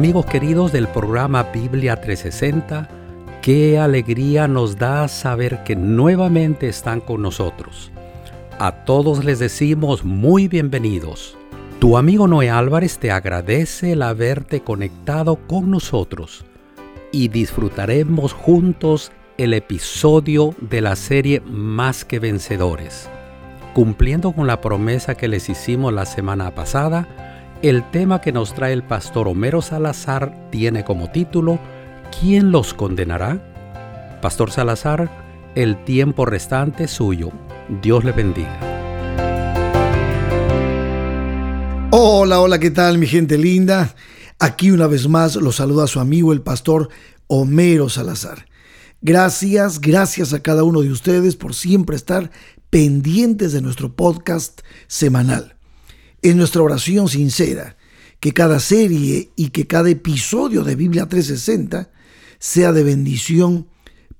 [0.00, 2.88] Amigos queridos del programa Biblia 360,
[3.42, 7.92] qué alegría nos da saber que nuevamente están con nosotros.
[8.58, 11.36] A todos les decimos muy bienvenidos.
[11.80, 16.46] Tu amigo Noé Álvarez te agradece el haberte conectado con nosotros
[17.12, 23.10] y disfrutaremos juntos el episodio de la serie Más que Vencedores.
[23.74, 27.29] Cumpliendo con la promesa que les hicimos la semana pasada,
[27.62, 31.60] el tema que nos trae el pastor Homero Salazar tiene como título
[32.18, 34.18] ¿Quién los condenará?
[34.22, 35.10] Pastor Salazar,
[35.54, 37.30] el tiempo restante es suyo.
[37.82, 38.58] Dios le bendiga.
[41.90, 43.94] Hola, hola, ¿qué tal mi gente linda?
[44.38, 46.88] Aquí una vez más los saluda su amigo el pastor
[47.26, 48.46] Homero Salazar.
[49.02, 52.30] Gracias, gracias a cada uno de ustedes por siempre estar
[52.70, 55.59] pendientes de nuestro podcast semanal.
[56.22, 57.76] Es nuestra oración sincera
[58.20, 61.90] que cada serie y que cada episodio de Biblia 360
[62.38, 63.68] sea de bendición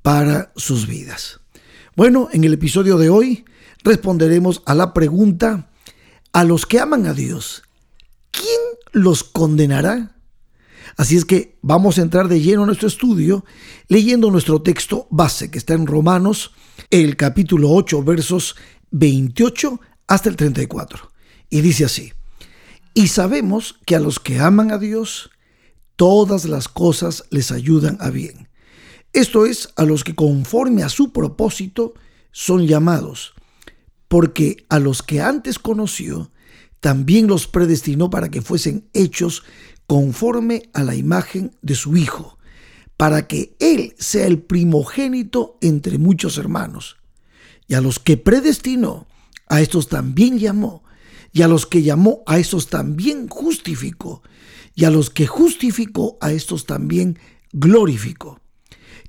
[0.03, 1.41] para sus vidas.
[1.97, 3.45] Bueno, en el episodio de hoy
[3.85, 5.71] responderemos a la pregunta,
[6.33, 7.63] a los que aman a Dios,
[8.31, 8.61] ¿quién
[8.93, 10.17] los condenará?
[10.97, 13.45] Así es que vamos a entrar de lleno a nuestro estudio
[13.89, 16.53] leyendo nuestro texto base que está en Romanos,
[16.91, 18.57] el capítulo 8, versos
[18.91, 21.10] 28 hasta el 34.
[21.51, 22.13] Y dice así,
[22.95, 25.31] y sabemos que a los que aman a Dios,
[25.97, 28.49] todas las cosas les ayudan a bien.
[29.13, 31.95] Esto es, a los que conforme a su propósito
[32.31, 33.35] son llamados,
[34.09, 36.31] porque a los que antes conoció,
[36.81, 39.43] también los predestinó para que fuesen hechos
[39.87, 42.39] conforme a la imagen de su Hijo,
[42.97, 46.97] para que Él sea el primogénito entre muchos hermanos.
[47.67, 49.07] Y a los que predestinó,
[49.49, 50.85] a estos también llamó,
[51.33, 54.23] y a los que llamó, a estos también justificó,
[54.75, 57.19] y a los que justificó, a estos también
[57.53, 58.41] glorificó.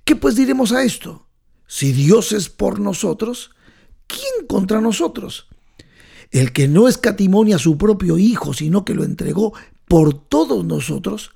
[0.04, 1.28] ¿Qué pues diremos a esto?
[1.68, 3.52] Si Dios es por nosotros,
[4.08, 5.48] ¿quién contra nosotros?
[6.32, 9.54] El que no escatimonia a su propio Hijo, sino que lo entregó
[9.88, 11.32] por todos nosotros,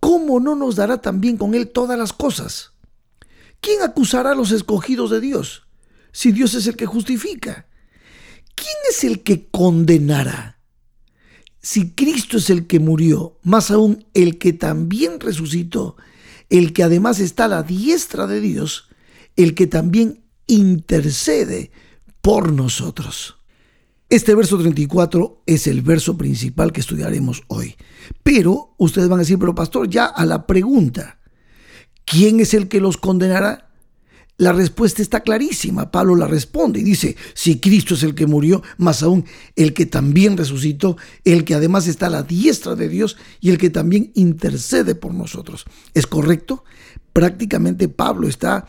[0.00, 2.72] ¿cómo no nos dará también con Él todas las cosas?
[3.60, 5.66] ¿Quién acusará a los escogidos de Dios?
[6.12, 7.67] Si Dios es el que justifica.
[8.58, 10.58] ¿Quién es el que condenará?
[11.60, 15.96] Si Cristo es el que murió, más aún el que también resucitó,
[16.50, 18.88] el que además está a la diestra de Dios,
[19.36, 21.70] el que también intercede
[22.20, 23.36] por nosotros.
[24.10, 27.76] Este verso 34 es el verso principal que estudiaremos hoy.
[28.22, 31.20] Pero ustedes van a decir, pero pastor, ya a la pregunta,
[32.06, 33.67] ¿quién es el que los condenará?
[34.38, 35.90] La respuesta está clarísima.
[35.90, 39.24] Pablo la responde y dice, si Cristo es el que murió, más aún
[39.56, 43.58] el que también resucitó, el que además está a la diestra de Dios y el
[43.58, 45.64] que también intercede por nosotros.
[45.92, 46.62] ¿Es correcto?
[47.12, 48.68] Prácticamente Pablo está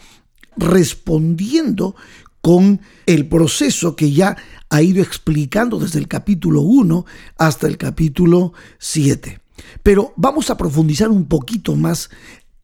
[0.57, 1.95] respondiendo
[2.41, 4.37] con el proceso que ya
[4.69, 7.05] ha ido explicando desde el capítulo 1
[7.37, 9.39] hasta el capítulo 7.
[9.83, 12.09] Pero vamos a profundizar un poquito más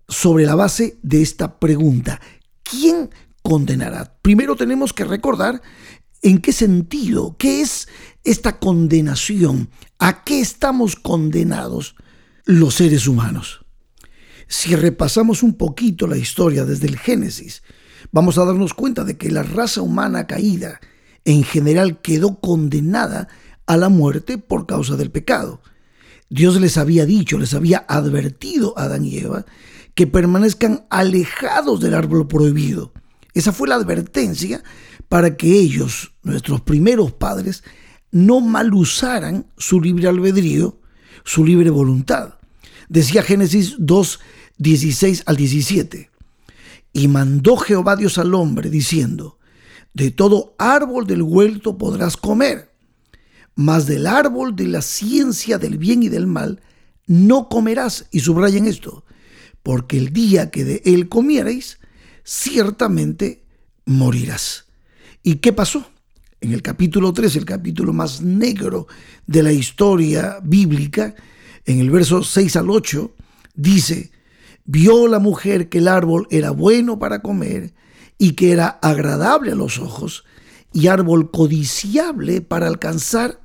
[0.07, 2.19] sobre la base de esta pregunta.
[2.69, 3.09] ¿Quién
[3.41, 4.17] condenará?
[4.21, 5.61] Primero tenemos que recordar
[6.21, 7.87] en qué sentido, qué es
[8.23, 11.95] esta condenación, a qué estamos condenados
[12.45, 13.65] los seres humanos.
[14.47, 17.63] Si repasamos un poquito la historia desde el Génesis,
[18.11, 20.79] vamos a darnos cuenta de que la raza humana caída
[21.25, 23.27] en general quedó condenada
[23.65, 25.61] a la muerte por causa del pecado.
[26.29, 29.45] Dios les había dicho, les había advertido a Adán y Eva
[29.95, 32.93] que permanezcan alejados del árbol prohibido.
[33.33, 34.63] Esa fue la advertencia
[35.09, 37.63] para que ellos, nuestros primeros padres,
[38.11, 40.79] no mal usaran su libre albedrío,
[41.23, 42.35] su libre voluntad.
[42.87, 44.19] Decía Génesis 2,
[44.57, 46.11] 16 al 17.
[46.93, 49.37] Y mandó Jehová Dios al hombre, diciendo,
[49.93, 52.71] de todo árbol del huerto podrás comer,
[53.55, 56.61] mas del árbol de la ciencia del bien y del mal
[57.07, 58.05] no comerás.
[58.11, 59.05] Y subrayen esto,
[59.65, 61.79] porque el día que de él comierais,
[62.23, 63.41] ciertamente
[63.83, 64.67] morirás.
[65.23, 65.89] ¿Y qué pasó?
[66.39, 68.85] En el capítulo 3, el capítulo más negro
[69.25, 71.15] de la historia bíblica,
[71.65, 73.11] en el verso 6 al 8,
[73.55, 74.11] dice,
[74.65, 77.73] vio la mujer que el árbol era bueno para comer
[78.19, 80.25] y que era agradable a los ojos
[80.73, 83.41] y árbol codiciable para alcanzar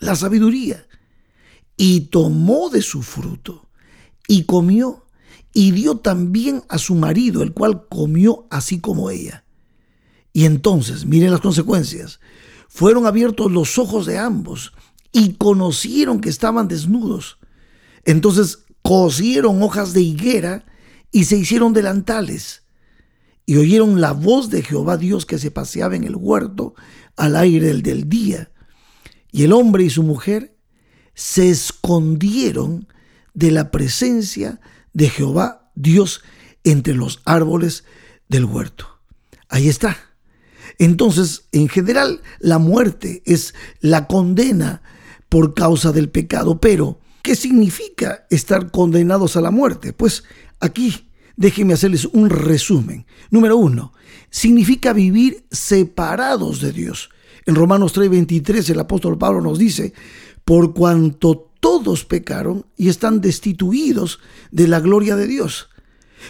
[0.00, 0.86] la sabiduría.
[1.76, 3.68] Y tomó de su fruto
[4.26, 5.01] y comió
[5.52, 9.44] y dio también a su marido, el cual comió así como ella.
[10.32, 12.20] Y entonces, miren las consecuencias,
[12.68, 14.72] fueron abiertos los ojos de ambos
[15.12, 17.38] y conocieron que estaban desnudos.
[18.04, 20.64] Entonces cosieron hojas de higuera
[21.10, 22.62] y se hicieron delantales.
[23.44, 26.74] Y oyeron la voz de Jehová Dios que se paseaba en el huerto
[27.16, 28.50] al aire del día.
[29.30, 30.56] Y el hombre y su mujer
[31.14, 32.88] se escondieron
[33.34, 34.60] de la presencia
[34.92, 36.22] de Jehová Dios
[36.64, 37.84] entre los árboles
[38.28, 38.86] del huerto.
[39.48, 39.96] Ahí está.
[40.78, 44.82] Entonces, en general, la muerte es la condena
[45.28, 49.92] por causa del pecado, pero ¿qué significa estar condenados a la muerte?
[49.92, 50.24] Pues
[50.60, 53.06] aquí déjenme hacerles un resumen.
[53.30, 53.92] Número uno,
[54.30, 57.10] significa vivir separados de Dios.
[57.46, 59.92] En Romanos 3:23 el apóstol Pablo nos dice,
[60.44, 64.18] por cuanto todos pecaron y están destituidos
[64.50, 65.68] de la gloria de Dios.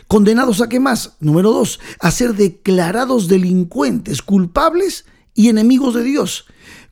[0.07, 1.17] Condenados a qué más?
[1.21, 6.45] Número dos, a ser declarados delincuentes, culpables y enemigos de Dios.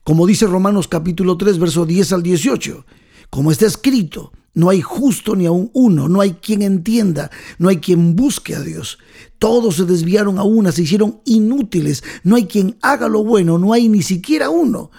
[0.05, 2.87] Como dice Romanos capítulo 3, verso 10 al 18.
[3.29, 7.77] Como está escrito, no hay justo ni aun uno, no hay quien entienda, no hay
[7.77, 8.97] quien busque a Dios.
[9.39, 13.75] Todos se desviaron a una, se hicieron inútiles, no hay quien haga lo bueno, no
[13.75, 14.91] hay ni siquiera uno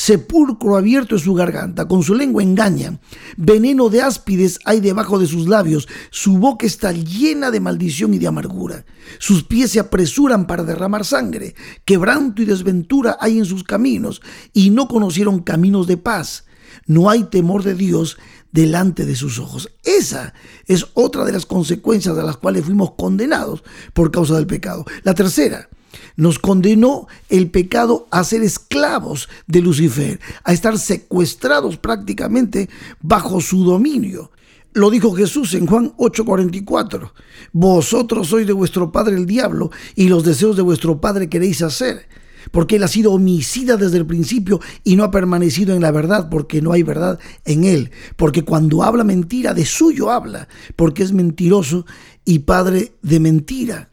[0.00, 2.98] sepulcro abierto es su garganta, con su lengua engaña,
[3.36, 8.18] veneno de áspides hay debajo de sus labios, su boca está llena de maldición y
[8.18, 8.86] de amargura,
[9.18, 11.54] sus pies se apresuran para derramar sangre,
[11.84, 14.22] quebranto y desventura hay en sus caminos,
[14.54, 16.46] y no conocieron caminos de paz.
[16.86, 18.16] No hay temor de Dios
[18.52, 19.70] delante de sus ojos.
[19.84, 20.32] Esa
[20.66, 23.62] es otra de las consecuencias de las cuales fuimos condenados
[23.92, 24.86] por causa del pecado.
[25.02, 25.68] La tercera,
[26.16, 32.68] nos condenó el pecado a ser esclavos de Lucifer, a estar secuestrados prácticamente
[33.00, 34.30] bajo su dominio.
[34.72, 37.12] Lo dijo Jesús en Juan 8:44.
[37.52, 42.06] Vosotros sois de vuestro padre el diablo y los deseos de vuestro padre queréis hacer.
[42.52, 46.28] Porque él ha sido homicida desde el principio y no ha permanecido en la verdad
[46.30, 47.90] porque no hay verdad en él.
[48.16, 51.84] Porque cuando habla mentira, de suyo habla, porque es mentiroso
[52.24, 53.89] y padre de mentira.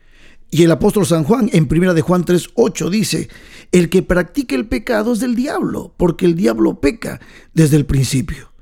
[0.49, 3.29] Y el apóstol San Juan en primera de Juan 3:8 dice,
[3.71, 7.19] "El que practica el pecado es del diablo, porque el diablo peca
[7.53, 8.53] desde el principio."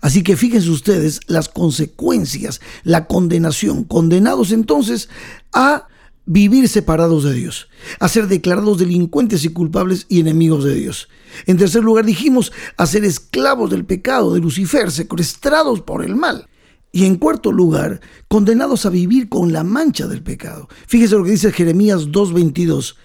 [0.00, 5.08] Así que fíjense ustedes las consecuencias, la condenación, condenados entonces
[5.52, 5.86] a
[6.24, 7.68] vivir separados de Dios,
[7.98, 11.08] a ser declarados delincuentes y culpables y enemigos de Dios.
[11.46, 16.48] En tercer lugar dijimos a ser esclavos del pecado de Lucifer, secuestrados por el mal.
[16.92, 20.68] Y en cuarto lugar, condenados a vivir con la mancha del pecado.
[20.86, 22.96] Fíjese lo que dice Jeremías 2.22.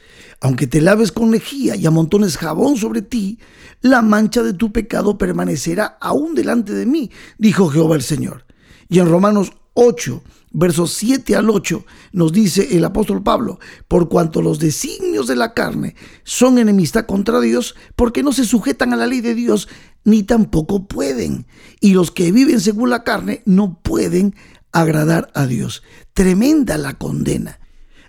[0.42, 3.40] Aunque te laves con lejía y amontones jabón sobre ti,
[3.82, 8.46] la mancha de tu pecado permanecerá aún delante de mí, dijo Jehová el Señor.
[8.90, 14.42] Y en Romanos 8, versos 7 al 8, nos dice el apóstol Pablo, por cuanto
[14.42, 19.06] los designios de la carne son enemistad contra Dios, porque no se sujetan a la
[19.06, 19.70] ley de Dios,
[20.04, 21.46] ni tampoco pueden.
[21.80, 24.34] Y los que viven según la carne no pueden
[24.72, 25.84] agradar a Dios.
[26.16, 27.60] Tremenda la condena,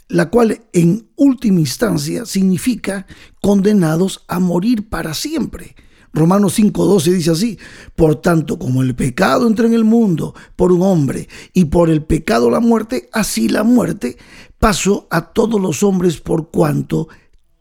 [0.09, 3.06] la cual en última instancia significa
[3.43, 5.76] condenados a morir para siempre.
[6.12, 7.58] Romanos 5:12 dice así,
[7.94, 12.02] por tanto como el pecado entra en el mundo por un hombre y por el
[12.02, 14.16] pecado la muerte, así la muerte
[14.58, 17.08] pasó a todos los hombres por cuanto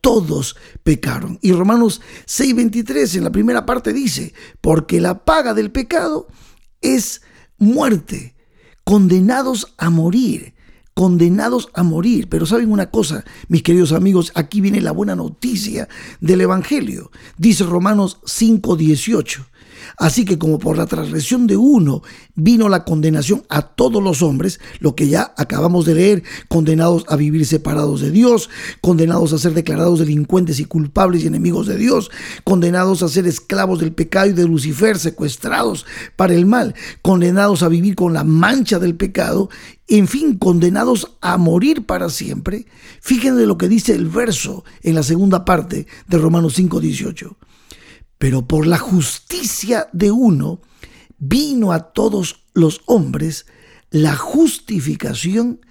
[0.02, 1.40] todos pecaron.
[1.42, 6.28] Y Romanos 6:23 en la primera parte dice, porque la paga del pecado
[6.82, 7.22] es
[7.58, 8.36] muerte,
[8.84, 10.57] condenados a morir
[10.98, 12.28] condenados a morir.
[12.28, 15.88] Pero saben una cosa, mis queridos amigos, aquí viene la buena noticia
[16.22, 17.12] del Evangelio.
[17.38, 19.46] Dice Romanos 5:18.
[19.98, 22.04] Así que como por la transgresión de uno
[22.36, 27.16] vino la condenación a todos los hombres, lo que ya acabamos de leer, condenados a
[27.16, 28.48] vivir separados de Dios,
[28.80, 32.12] condenados a ser declarados delincuentes y culpables y enemigos de Dios,
[32.44, 37.68] condenados a ser esclavos del pecado y de Lucifer, secuestrados para el mal, condenados a
[37.68, 39.50] vivir con la mancha del pecado,
[39.88, 42.68] en fin, condenados a morir para siempre.
[43.02, 47.36] Fíjense lo que dice el verso en la segunda parte de Romanos 5:18
[48.18, 50.62] pero por la justicia de uno
[51.18, 53.46] vino a todos los hombres
[53.90, 55.62] la justificación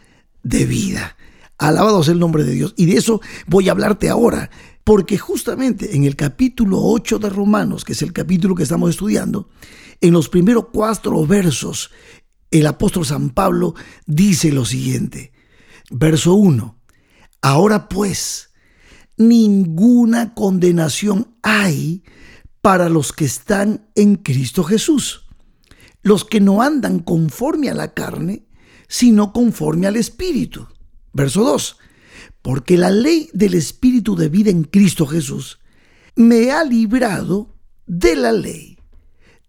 [0.42, 1.16] de vida.
[1.58, 2.74] Alabado sea el nombre de Dios.
[2.76, 4.50] Y de eso voy a hablarte ahora,
[4.84, 9.48] porque justamente en el capítulo 8 de Romanos, que es el capítulo que estamos estudiando,
[10.00, 11.90] en los primeros cuatro versos,
[12.50, 13.74] el apóstol San Pablo
[14.06, 15.32] dice lo siguiente.
[15.90, 16.78] Verso 1.
[17.42, 18.50] Ahora pues,
[19.16, 22.02] ninguna condenación hay
[22.66, 25.24] para los que están en Cristo Jesús,
[26.02, 28.48] los que no andan conforme a la carne,
[28.88, 30.66] sino conforme al Espíritu.
[31.12, 31.76] Verso 2.
[32.42, 35.60] Porque la ley del Espíritu de vida en Cristo Jesús
[36.16, 37.54] me ha librado
[37.86, 38.76] de la ley,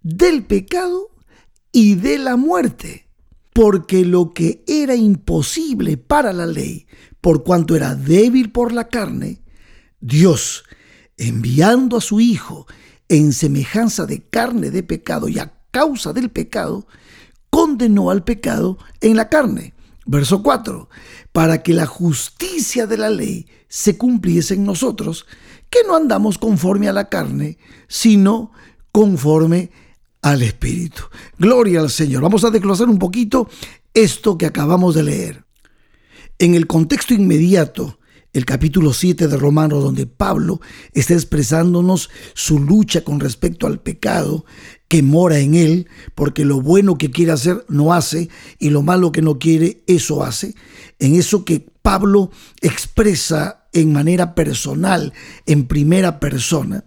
[0.04, 1.10] del pecado
[1.72, 3.10] y de la muerte.
[3.52, 6.86] porque lo que era imposible para la ley,
[7.20, 9.42] por cuanto era débil por la carne,
[10.00, 10.64] Dios,
[11.18, 12.68] enviando a su Hijo
[13.10, 16.88] en semejanza de carne de pecado y a causa del pecado,
[17.50, 19.74] condenó al pecado en la carne.
[20.06, 20.90] Verso 4,
[21.32, 25.26] para que la justicia de la ley se cumpliese en nosotros,
[25.70, 28.52] que no andamos conforme a la carne, sino
[28.92, 29.72] conforme
[30.22, 31.04] al Espíritu.
[31.38, 32.22] Gloria al Señor.
[32.22, 33.50] Vamos a desglosar un poquito
[33.94, 35.46] esto que acabamos de leer.
[36.40, 38.00] En el contexto inmediato,
[38.38, 40.62] el capítulo 7 de Romanos, donde Pablo
[40.94, 44.46] está expresándonos su lucha con respecto al pecado
[44.88, 48.30] que mora en él, porque lo bueno que quiere hacer no hace
[48.60, 50.54] y lo malo que no quiere, eso hace.
[51.00, 52.30] En eso que Pablo
[52.62, 55.14] expresa en manera personal,
[55.48, 56.86] en primera persona,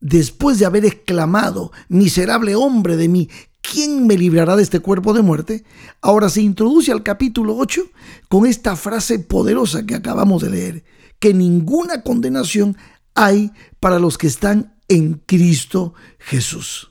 [0.00, 3.30] después de haber exclamado, miserable hombre de mí,
[3.62, 5.64] ¿quién me librará de este cuerpo de muerte?
[6.00, 7.82] Ahora se introduce al capítulo 8
[8.28, 10.84] con esta frase poderosa que acabamos de leer,
[11.18, 12.76] que ninguna condenación
[13.14, 16.90] hay para los que están en Cristo Jesús.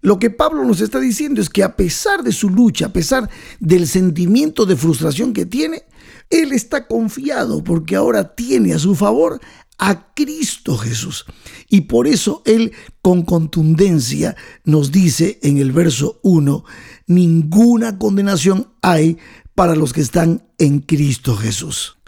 [0.00, 3.30] Lo que Pablo nos está diciendo es que a pesar de su lucha, a pesar
[3.60, 5.84] del sentimiento de frustración que tiene,
[6.32, 9.38] él está confiado porque ahora tiene a su favor
[9.78, 11.26] a Cristo Jesús.
[11.68, 12.72] Y por eso Él
[13.02, 14.34] con contundencia
[14.64, 16.64] nos dice en el verso 1,
[17.06, 19.18] ninguna condenación hay
[19.54, 21.98] para los que están en Cristo Jesús.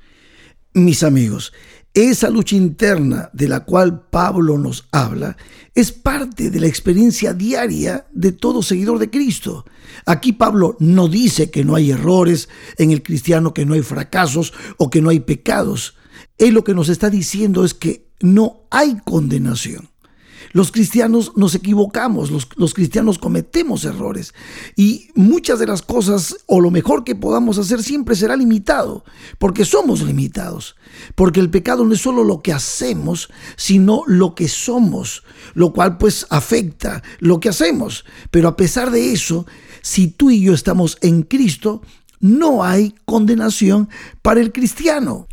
[0.73, 1.52] Mis amigos,
[1.93, 5.37] esa lucha interna de la cual Pablo nos habla
[5.75, 9.64] es parte de la experiencia diaria de todo seguidor de Cristo.
[10.07, 14.52] Aquí Pablo no dice que no hay errores en el cristiano, que no hay fracasos
[14.76, 15.97] o que no hay pecados.
[16.38, 19.88] Él lo que nos está diciendo es que no hay condenación.
[20.54, 24.34] Los cristianos nos equivocamos, los, cristianos cometemos errores
[24.76, 29.04] y muchas de las cosas o lo mejor que podamos hacer siempre será limitado,
[29.40, 30.76] porque somos limitados,
[31.16, 35.99] porque el pecado no es solo lo que hacemos, sino lo que somos, lo cual
[35.99, 38.04] pues afecta lo que hacemos.
[38.30, 39.46] Pero a pesar de eso,
[39.82, 41.82] si tú y yo estamos en Cristo,
[42.20, 43.88] no hay condenación
[44.23, 45.26] para el cristiano.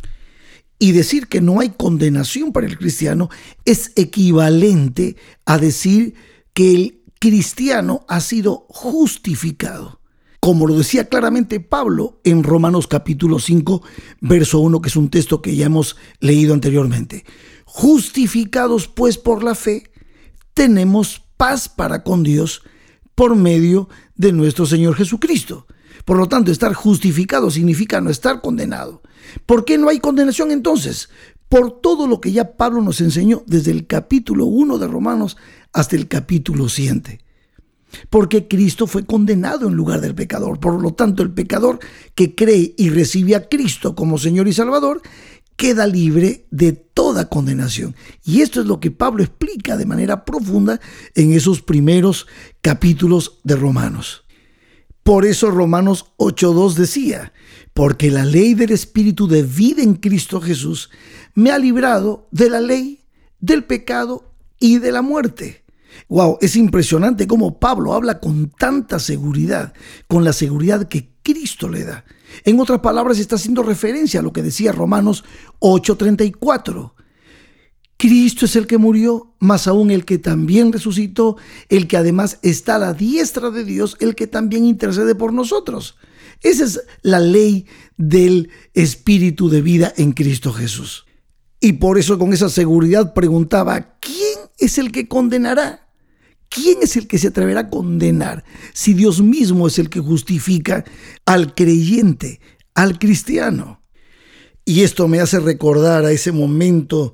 [0.82, 3.30] Y decir que no hay condenación para el cristiano
[3.64, 5.14] es equivalente
[5.46, 6.14] a decir
[6.54, 10.00] que el cristiano ha sido justificado.
[10.40, 13.80] Como lo decía claramente Pablo en Romanos capítulo 5,
[14.22, 17.24] verso 1, que es un texto que ya hemos leído anteriormente.
[17.64, 19.92] Justificados pues por la fe,
[20.52, 22.64] tenemos paz para con Dios
[23.14, 25.68] por medio de nuestro Señor Jesucristo.
[26.04, 29.01] Por lo tanto, estar justificado significa no estar condenado.
[29.46, 31.08] ¿Por qué no hay condenación entonces?
[31.48, 35.36] Por todo lo que ya Pablo nos enseñó desde el capítulo 1 de Romanos
[35.72, 37.20] hasta el capítulo 7.
[38.08, 40.58] Porque Cristo fue condenado en lugar del pecador.
[40.58, 41.78] Por lo tanto, el pecador
[42.14, 45.02] que cree y recibe a Cristo como Señor y Salvador
[45.56, 47.94] queda libre de toda condenación.
[48.24, 50.80] Y esto es lo que Pablo explica de manera profunda
[51.14, 52.26] en esos primeros
[52.62, 54.21] capítulos de Romanos.
[55.02, 57.32] Por eso Romanos 8.2 decía,
[57.74, 60.90] porque la ley del Espíritu de vida en Cristo Jesús
[61.34, 63.00] me ha librado de la ley,
[63.40, 64.30] del pecado
[64.60, 65.64] y de la muerte.
[66.08, 69.72] Wow, es impresionante cómo Pablo habla con tanta seguridad,
[70.06, 72.04] con la seguridad que Cristo le da.
[72.44, 75.24] En otras palabras, está haciendo referencia a lo que decía Romanos
[75.58, 76.92] 8:34.
[78.02, 81.36] Cristo es el que murió, más aún el que también resucitó,
[81.68, 85.94] el que además está a la diestra de Dios, el que también intercede por nosotros.
[86.40, 87.64] Esa es la ley
[87.96, 91.06] del espíritu de vida en Cristo Jesús.
[91.60, 95.88] Y por eso con esa seguridad preguntaba, ¿quién es el que condenará?
[96.48, 98.42] ¿Quién es el que se atreverá a condenar
[98.72, 100.84] si Dios mismo es el que justifica
[101.24, 102.40] al creyente,
[102.74, 103.80] al cristiano?
[104.64, 107.12] Y esto me hace recordar a ese momento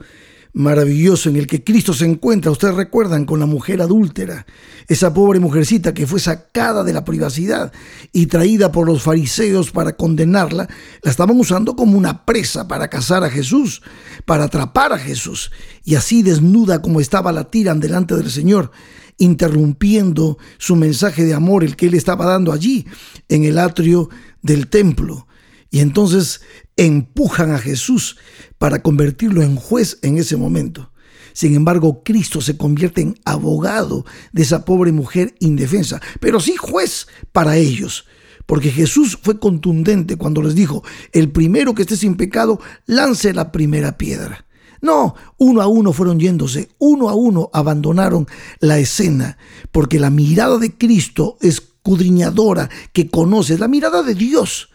[0.58, 2.50] maravilloso en el que Cristo se encuentra.
[2.50, 4.44] Ustedes recuerdan con la mujer adúltera,
[4.88, 7.72] esa pobre mujercita que fue sacada de la privacidad
[8.12, 10.68] y traída por los fariseos para condenarla,
[11.02, 13.82] la estaban usando como una presa para cazar a Jesús,
[14.24, 15.52] para atrapar a Jesús.
[15.84, 18.72] Y así desnuda como estaba la tiran delante del Señor,
[19.16, 22.84] interrumpiendo su mensaje de amor, el que él estaba dando allí
[23.28, 24.08] en el atrio
[24.42, 25.27] del templo.
[25.70, 26.40] Y entonces
[26.76, 28.16] empujan a Jesús
[28.58, 30.92] para convertirlo en juez en ese momento.
[31.32, 37.06] Sin embargo, Cristo se convierte en abogado de esa pobre mujer indefensa, pero sí juez
[37.32, 38.06] para ellos.
[38.46, 40.82] Porque Jesús fue contundente cuando les dijo,
[41.12, 44.46] el primero que esté sin pecado, lance la primera piedra.
[44.80, 48.26] No, uno a uno fueron yéndose, uno a uno abandonaron
[48.60, 49.37] la escena,
[49.70, 54.68] porque la mirada de Cristo es escudriñadora que conoce, la mirada de Dios.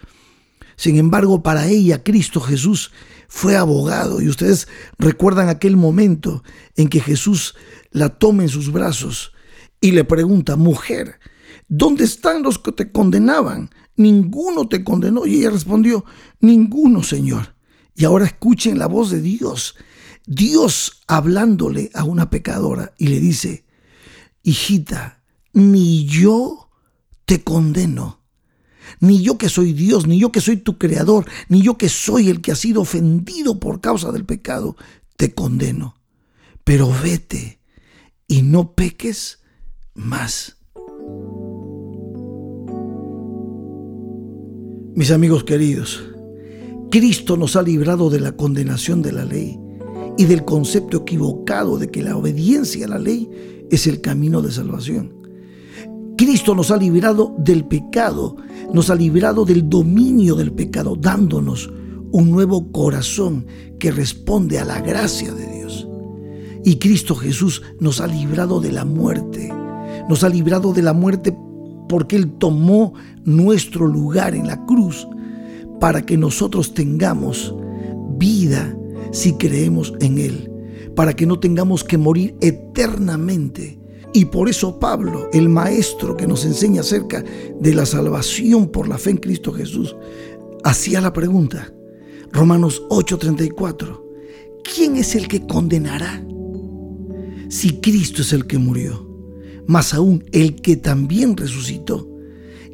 [0.75, 2.91] Sin embargo, para ella Cristo Jesús
[3.27, 6.43] fue abogado y ustedes recuerdan aquel momento
[6.75, 7.55] en que Jesús
[7.91, 9.33] la toma en sus brazos
[9.81, 11.19] y le pregunta, mujer,
[11.67, 13.69] ¿dónde están los que te condenaban?
[13.97, 15.25] Ninguno te condenó.
[15.25, 16.05] Y ella respondió,
[16.39, 17.55] ninguno, Señor.
[17.93, 19.75] Y ahora escuchen la voz de Dios.
[20.25, 23.65] Dios hablándole a una pecadora y le dice,
[24.41, 26.69] hijita, ni yo
[27.25, 28.22] te condeno.
[29.00, 32.29] Ni yo que soy Dios, ni yo que soy tu creador, ni yo que soy
[32.29, 34.75] el que ha sido ofendido por causa del pecado,
[35.17, 35.95] te condeno.
[36.63, 37.59] Pero vete
[38.27, 39.39] y no peques
[39.93, 40.57] más.
[44.95, 46.03] Mis amigos queridos,
[46.91, 49.59] Cristo nos ha librado de la condenación de la ley
[50.17, 53.27] y del concepto equivocado de que la obediencia a la ley
[53.71, 55.22] es el camino de salvación.
[56.25, 58.37] Cristo nos ha librado del pecado,
[58.71, 61.69] nos ha librado del dominio del pecado, dándonos
[62.13, 63.45] un nuevo corazón
[63.77, 65.85] que responde a la gracia de Dios.
[66.63, 69.53] Y Cristo Jesús nos ha librado de la muerte,
[70.07, 71.37] nos ha librado de la muerte
[71.89, 72.93] porque Él tomó
[73.25, 75.05] nuestro lugar en la cruz
[75.81, 77.53] para que nosotros tengamos
[78.17, 78.73] vida
[79.11, 80.49] si creemos en Él,
[80.95, 83.82] para que no tengamos que morir eternamente.
[84.13, 87.24] Y por eso Pablo, el maestro que nos enseña acerca
[87.60, 89.96] de la salvación por la fe en Cristo Jesús,
[90.63, 91.74] hacía la pregunta,
[92.32, 94.01] Romanos 8:34,
[94.63, 96.24] ¿quién es el que condenará?
[97.50, 99.13] Si Cristo es el que murió
[99.67, 102.10] más aún el que también resucitó,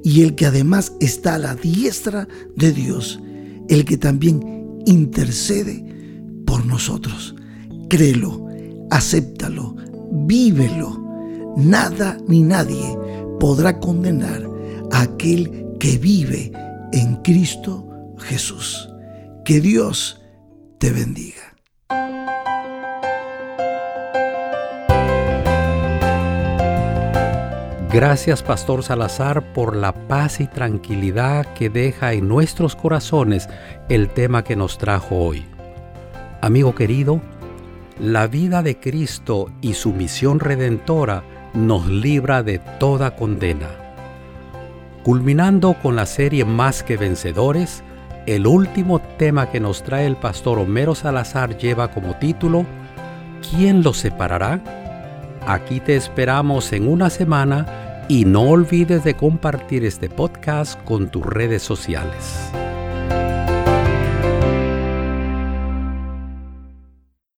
[0.04, 3.20] y el que además está a la diestra de Dios,
[3.68, 5.84] el que también intercede
[6.46, 7.36] por nosotros.
[7.90, 8.48] Créelo,
[8.90, 9.76] acéptalo,
[10.26, 11.09] vívelo.
[11.58, 12.98] Nada ni nadie
[13.40, 14.44] podrá condenar
[14.92, 16.52] a aquel que vive
[16.92, 18.90] en Cristo Jesús.
[19.46, 20.22] Que Dios
[20.78, 21.56] te bendiga.
[27.92, 33.50] Gracias Pastor Salazar por la paz y tranquilidad que deja en nuestros corazones
[33.90, 35.44] el tema que nos trajo hoy.
[36.42, 37.20] Amigo querido,
[38.00, 43.68] la vida de Cristo y su misión redentora nos libra de toda condena.
[45.04, 47.84] Culminando con la serie Más que Vencedores,
[48.26, 52.66] el último tema que nos trae el pastor Homero Salazar lleva como título
[53.50, 54.62] ¿Quién los separará?
[55.48, 61.26] Aquí te esperamos en una semana y no olvides de compartir este podcast con tus
[61.26, 62.52] redes sociales.